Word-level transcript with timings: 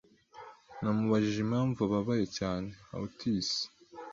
Namubajije 0.81 1.39
impamvu 1.45 1.79
ababaye 1.87 2.25
cyane. 2.37 2.69
(Hautis) 2.89 3.49